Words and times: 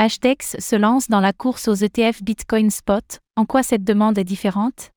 Hashdex 0.00 0.54
se 0.60 0.76
lance 0.76 1.08
dans 1.08 1.18
la 1.18 1.32
course 1.32 1.66
aux 1.66 1.74
ETF 1.74 2.22
Bitcoin 2.22 2.70
Spot. 2.70 3.18
En 3.34 3.46
quoi 3.46 3.64
cette 3.64 3.82
demande 3.82 4.16
est 4.16 4.22
différente? 4.22 4.92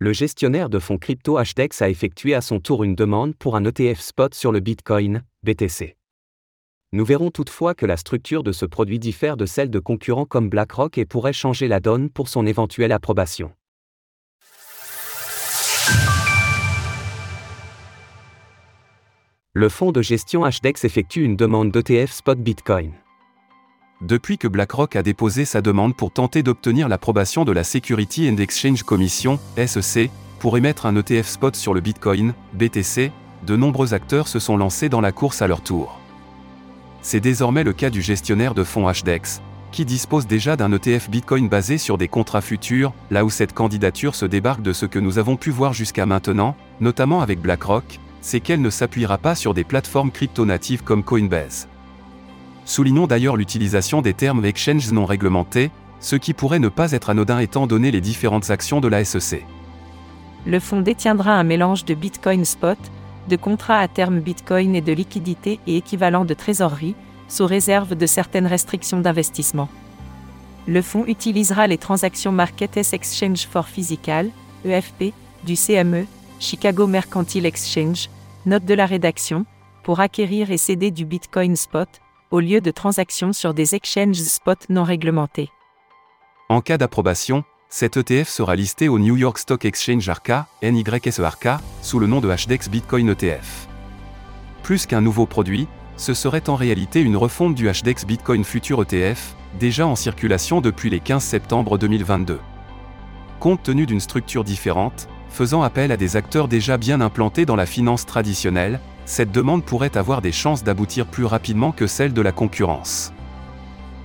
Le 0.00 0.12
gestionnaire 0.12 0.68
de 0.68 0.78
fonds 0.78 0.98
crypto 0.98 1.38
Hashdex 1.38 1.80
a 1.80 1.88
effectué 1.88 2.34
à 2.34 2.42
son 2.42 2.60
tour 2.60 2.84
une 2.84 2.94
demande 2.94 3.34
pour 3.34 3.56
un 3.56 3.64
ETF 3.64 4.00
Spot 4.00 4.34
sur 4.34 4.52
le 4.52 4.60
Bitcoin, 4.60 5.22
BTC. 5.44 5.96
Nous 6.92 7.06
verrons 7.06 7.30
toutefois 7.30 7.74
que 7.74 7.86
la 7.86 7.96
structure 7.96 8.42
de 8.42 8.52
ce 8.52 8.66
produit 8.66 8.98
diffère 8.98 9.38
de 9.38 9.46
celle 9.46 9.70
de 9.70 9.78
concurrents 9.78 10.26
comme 10.26 10.50
BlackRock 10.50 10.98
et 10.98 11.06
pourrait 11.06 11.32
changer 11.32 11.66
la 11.66 11.80
donne 11.80 12.10
pour 12.10 12.28
son 12.28 12.44
éventuelle 12.44 12.92
approbation. 12.92 13.50
Le 19.54 19.70
fonds 19.70 19.92
de 19.92 20.02
gestion 20.02 20.44
Hashdex 20.44 20.84
effectue 20.84 21.24
une 21.24 21.36
demande 21.36 21.70
d'ETF 21.70 22.12
Spot 22.12 22.38
Bitcoin. 22.38 22.92
Depuis 24.02 24.36
que 24.36 24.48
BlackRock 24.48 24.96
a 24.96 25.02
déposé 25.04 25.44
sa 25.44 25.62
demande 25.62 25.94
pour 25.94 26.10
tenter 26.10 26.42
d'obtenir 26.42 26.88
l'approbation 26.88 27.44
de 27.44 27.52
la 27.52 27.62
Security 27.62 28.28
and 28.28 28.36
Exchange 28.38 28.82
Commission, 28.82 29.38
SEC, 29.56 30.10
pour 30.40 30.56
émettre 30.56 30.86
un 30.86 30.96
ETF 30.96 31.28
spot 31.28 31.54
sur 31.54 31.72
le 31.72 31.80
Bitcoin, 31.80 32.34
BTC, 32.52 33.12
de 33.46 33.56
nombreux 33.56 33.94
acteurs 33.94 34.26
se 34.26 34.40
sont 34.40 34.56
lancés 34.56 34.88
dans 34.88 35.00
la 35.00 35.12
course 35.12 35.40
à 35.40 35.46
leur 35.46 35.62
tour. 35.62 36.00
C'est 37.00 37.20
désormais 37.20 37.62
le 37.62 37.72
cas 37.72 37.90
du 37.90 38.02
gestionnaire 38.02 38.54
de 38.54 38.64
fonds 38.64 38.90
HDEX, 38.90 39.40
qui 39.70 39.84
dispose 39.84 40.26
déjà 40.26 40.56
d'un 40.56 40.72
ETF 40.72 41.08
Bitcoin 41.08 41.48
basé 41.48 41.78
sur 41.78 41.96
des 41.96 42.08
contrats 42.08 42.40
futurs, 42.40 42.92
là 43.12 43.24
où 43.24 43.30
cette 43.30 43.52
candidature 43.52 44.16
se 44.16 44.26
débarque 44.26 44.62
de 44.62 44.72
ce 44.72 44.84
que 44.84 44.98
nous 44.98 45.18
avons 45.18 45.36
pu 45.36 45.50
voir 45.50 45.74
jusqu'à 45.74 46.06
maintenant, 46.06 46.56
notamment 46.80 47.20
avec 47.20 47.40
BlackRock, 47.40 48.00
c'est 48.20 48.40
qu'elle 48.40 48.62
ne 48.62 48.70
s'appuiera 48.70 49.16
pas 49.18 49.36
sur 49.36 49.54
des 49.54 49.62
plateformes 49.62 50.10
crypto-natives 50.10 50.82
comme 50.82 51.04
Coinbase. 51.04 51.68
Soulignons 52.64 53.06
d'ailleurs 53.06 53.36
l'utilisation 53.36 54.02
des 54.02 54.14
termes 54.14 54.44
exchange 54.44 54.92
non 54.92 55.04
réglementés, 55.04 55.70
ce 56.00 56.16
qui 56.16 56.34
pourrait 56.34 56.58
ne 56.58 56.68
pas 56.68 56.92
être 56.92 57.10
anodin 57.10 57.38
étant 57.38 57.66
donné 57.66 57.90
les 57.90 58.00
différentes 58.00 58.50
actions 58.50 58.80
de 58.80 58.88
la 58.88 59.04
SEC. 59.04 59.44
Le 60.46 60.58
fonds 60.58 60.80
détiendra 60.80 61.32
un 61.32 61.44
mélange 61.44 61.84
de 61.84 61.94
Bitcoin 61.94 62.44
Spot, 62.44 62.78
de 63.28 63.36
contrats 63.36 63.78
à 63.78 63.88
terme 63.88 64.20
Bitcoin 64.20 64.74
et 64.74 64.80
de 64.80 64.92
liquidités 64.92 65.60
et 65.66 65.76
équivalents 65.76 66.24
de 66.24 66.34
trésorerie, 66.34 66.96
sous 67.28 67.46
réserve 67.46 67.94
de 67.94 68.06
certaines 68.06 68.46
restrictions 68.46 69.00
d'investissement. 69.00 69.68
Le 70.66 70.82
fonds 70.82 71.06
utilisera 71.06 71.66
les 71.66 71.78
transactions 71.78 72.32
Markets 72.32 72.92
Exchange 72.92 73.46
for 73.46 73.66
Physical, 73.66 74.30
EFP, 74.64 75.12
du 75.44 75.54
CME, 75.54 76.06
Chicago 76.38 76.86
Mercantile 76.86 77.46
Exchange, 77.46 78.10
note 78.46 78.64
de 78.64 78.74
la 78.74 78.86
rédaction, 78.86 79.44
pour 79.82 80.00
acquérir 80.00 80.50
et 80.50 80.58
céder 80.58 80.90
du 80.90 81.04
Bitcoin 81.04 81.56
Spot, 81.56 81.88
au 82.32 82.40
lieu 82.40 82.60
de 82.62 82.70
transactions 82.70 83.32
sur 83.32 83.54
des 83.54 83.74
exchanges 83.74 84.16
spot 84.16 84.66
non 84.70 84.84
réglementés. 84.84 85.50
En 86.48 86.62
cas 86.62 86.78
d'approbation, 86.78 87.44
cet 87.68 87.96
ETF 87.96 88.28
sera 88.28 88.56
listé 88.56 88.88
au 88.88 88.98
New 88.98 89.16
York 89.16 89.38
Stock 89.38 89.64
Exchange 89.64 90.08
ARCA, 90.08 90.46
NYSERK, 90.62 91.48
sous 91.82 91.98
le 91.98 92.06
nom 92.06 92.20
de 92.20 92.28
HDEX 92.28 92.68
Bitcoin 92.68 93.10
ETF. 93.10 93.68
Plus 94.62 94.86
qu'un 94.86 95.02
nouveau 95.02 95.26
produit, 95.26 95.68
ce 95.96 96.14
serait 96.14 96.48
en 96.48 96.56
réalité 96.56 97.00
une 97.00 97.16
refonte 97.16 97.54
du 97.54 97.70
HDEX 97.70 98.06
Bitcoin 98.06 98.44
Future 98.44 98.82
ETF, 98.82 99.34
déjà 99.60 99.86
en 99.86 99.94
circulation 99.96 100.60
depuis 100.60 100.88
les 100.88 101.00
15 101.00 101.22
septembre 101.22 101.76
2022. 101.76 102.40
Compte 103.40 103.62
tenu 103.62 103.84
d'une 103.86 104.00
structure 104.00 104.44
différente, 104.44 105.06
faisant 105.28 105.62
appel 105.62 105.92
à 105.92 105.98
des 105.98 106.16
acteurs 106.16 106.48
déjà 106.48 106.78
bien 106.78 107.00
implantés 107.02 107.44
dans 107.44 107.56
la 107.56 107.66
finance 107.66 108.06
traditionnelle, 108.06 108.80
cette 109.04 109.32
demande 109.32 109.64
pourrait 109.64 109.96
avoir 109.96 110.22
des 110.22 110.32
chances 110.32 110.64
d'aboutir 110.64 111.06
plus 111.06 111.24
rapidement 111.24 111.72
que 111.72 111.86
celle 111.86 112.12
de 112.12 112.22
la 112.22 112.32
concurrence. 112.32 113.12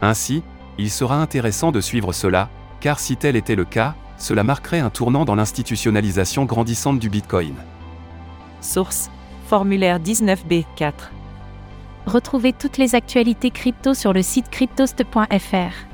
Ainsi, 0.00 0.42
il 0.78 0.90
sera 0.90 1.16
intéressant 1.20 1.72
de 1.72 1.80
suivre 1.80 2.12
cela, 2.12 2.48
car 2.80 2.98
si 2.98 3.16
tel 3.16 3.36
était 3.36 3.54
le 3.54 3.64
cas, 3.64 3.94
cela 4.18 4.44
marquerait 4.44 4.80
un 4.80 4.90
tournant 4.90 5.24
dans 5.24 5.34
l'institutionnalisation 5.34 6.44
grandissante 6.44 6.98
du 6.98 7.08
Bitcoin. 7.08 7.54
Source 8.60 9.10
Formulaire 9.46 9.98
19B4 10.00 10.92
Retrouvez 12.06 12.52
toutes 12.52 12.78
les 12.78 12.94
actualités 12.94 13.50
crypto 13.50 13.94
sur 13.94 14.12
le 14.12 14.22
site 14.22 14.50
cryptost.fr. 14.50 15.93